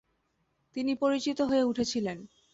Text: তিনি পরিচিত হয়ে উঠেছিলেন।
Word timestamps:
তিনি 0.75 0.91
পরিচিত 0.95 1.39
হয়ে 1.41 1.63
উঠেছিলেন। 1.63 2.17